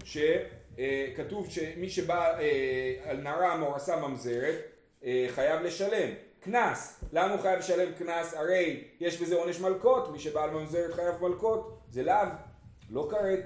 [0.78, 4.56] שכתוב שמי שבא אה, על נערה מורסה ממזרת
[5.04, 6.10] אה, חייב לשלם.
[6.40, 8.34] קנס, למה הוא חייב לשלם קנס?
[8.34, 12.16] הרי יש בזה עונש מלקות, מי שבא על ממזרת חייב מלקות, זה לאו,
[12.90, 13.40] לא כרת.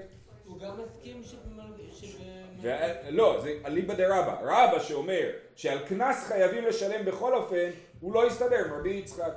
[0.44, 2.18] הוא גם מסכים שבמל- שב...
[2.62, 2.70] ו-
[3.10, 4.38] לא, זה אליבא דרבא.
[4.42, 9.32] רבא שאומר שעל קנס חייבים לשלם בכל אופן, הוא לא יסתדר רבי יצחק.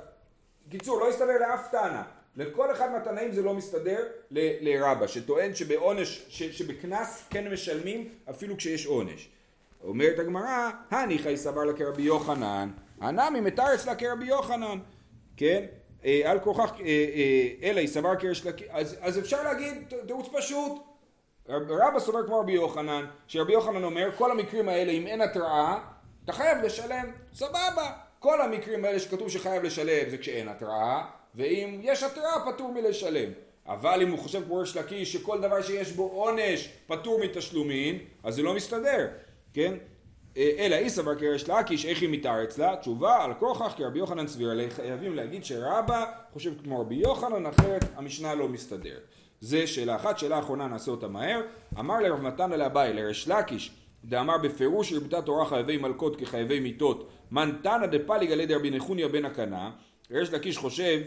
[0.66, 2.02] בקיצור, לא יסתדר לאף טענה.
[2.36, 3.98] לכל אחד מהתנאים זה לא מסתדר
[4.30, 9.28] ל- לרבא, שטוען שבעונש, ש- שבקנס כן משלמים אפילו כשיש עונש.
[9.84, 14.78] אומרת הגמרא, הניחא סבר לה כרבי יוחנן, הנמי מתרץ לה כרבי יוחנן,
[15.36, 15.64] כן?
[16.04, 19.72] אה, על כוכך, אה, אה, אלא יסבר כרש לה, אז, אז אפשר להגיד
[20.06, 20.72] תירוץ פשוט,
[21.48, 25.78] רבא סובר כמו רבי יוחנן, שרבי יוחנן אומר כל המקרים האלה אם אין התראה,
[26.24, 27.92] אתה חייב לשלם, סבבה.
[28.18, 33.30] כל המקרים האלה שכתוב שחייב לשלם זה כשאין התראה, ואם יש התראה פטור מלשלם.
[33.66, 38.34] אבל אם הוא חושב כמו ריש לקיש שכל דבר שיש בו עונש פטור מתשלומין, אז
[38.34, 39.08] זה לא מסתדר,
[39.54, 39.74] כן?
[40.36, 42.76] אה, אלא אי סבר כריש לקיש, איך היא מתארץ לה?
[42.76, 44.70] תשובה על כוכך כרבי יוחנן סביר עליה.
[44.70, 48.98] חייבים להגיד שרבא חושב כמו רבי יוחנן, אחרת המשנה לא מסתדר.
[49.40, 51.40] זה שאלה אחת, שאלה אחרונה נעשה אותה מהר.
[51.78, 53.70] אמר לרב מתן אל אביי, לריש לקיש,
[54.04, 59.24] דאמר בפירוש הרבתה תורה חייבי מלכות כחייבי מיתות מנתנא דפליג על ידי רבי נחוניה בן
[59.24, 59.70] הקנה
[60.10, 61.00] ריש לקיש חושב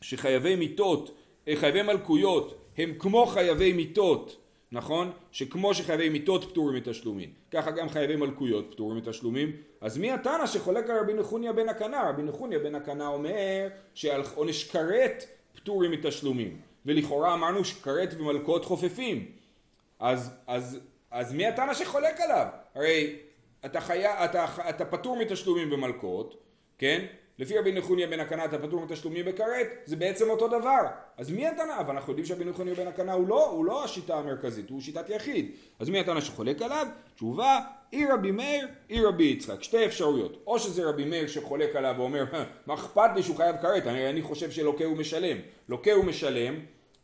[0.00, 1.14] שחייבי מיתות,
[1.48, 4.36] אה, חייבי מלכויות הם כמו חייבי מיתות
[4.72, 5.10] נכון?
[5.32, 10.90] שכמו שחייבי מיתות פטורים מתשלומים, ככה גם חייבי מלכויות פטורים מתשלומים, אז מי התנא שחולק
[10.90, 12.08] על רבי נחוניה בן הקנה?
[12.08, 19.32] רבי נחוניה בן הקנה אומר שעל עונש כרת פטורים מתשלומים, ולכאורה אמרנו שכרת ומלכות חופפים,
[19.98, 20.78] אז, אז,
[21.10, 22.46] אז מי התנא שחולק עליו?
[22.74, 23.16] הרי
[23.64, 26.36] אתה, חיה, אתה, אתה פטור מתשלומים במלכות,
[26.78, 27.06] כן?
[27.38, 30.80] לפי רבי נחוניה בן הקנה אתה פטור מתשלומים בכרת, זה בעצם אותו דבר.
[31.16, 31.80] אז מי התנא?
[31.80, 35.10] אבל אנחנו יודעים שרבי נחוניה בן הקנה הוא לא, הוא לא השיטה המרכזית, הוא שיטת
[35.10, 35.50] יחיד.
[35.78, 36.86] אז מי התנא שחולק עליו?
[37.14, 37.58] תשובה,
[37.92, 39.62] אי רבי מאיר, אי רבי יצחק.
[39.62, 40.42] שתי אפשרויות.
[40.46, 42.24] או שזה רבי מאיר שחולק עליו ואומר,
[42.66, 43.86] מה אכפת לי שהוא חייב כרת?
[43.86, 45.36] אני, אני חושב שלוקה הוא משלם.
[45.68, 46.54] לוקה הוא משלם,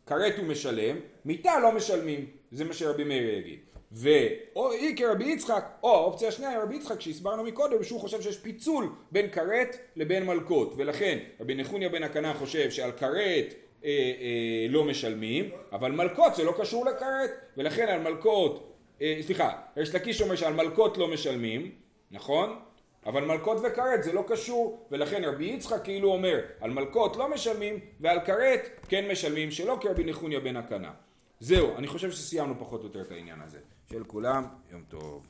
[0.05, 2.25] כרת הוא משלם, מיתה לא משלמים.
[2.51, 3.59] זה מה שרבי מאיר יגיד.
[3.91, 8.89] ואו אי כרבי יצחק, או האופציה השנייה רבי יצחק שהסברנו מקודם שהוא חושב שיש פיצול
[9.11, 13.53] בין כרת לבין מלכות ולכן רבי נחוניה בן הקנה חושב שעל כרת
[13.85, 19.51] אה, אה, לא משלמים אבל מלכות זה לא קשור לכרת ולכן על מלכות, אה, סליחה,
[19.77, 21.71] יש לקיש אומר שעל מלכות לא משלמים,
[22.11, 22.59] נכון?
[23.05, 27.79] אבל מלכות וכרת זה לא קשור ולכן רבי יצחק כאילו אומר על מלכות לא משלמים
[27.99, 30.91] ועל כרת כן משלמים שלא כרבי נחוניה בן הקנה
[31.39, 33.59] זהו, אני חושב שסיימנו פחות או יותר את העניין הזה.
[33.89, 35.27] של כולם, יום טוב.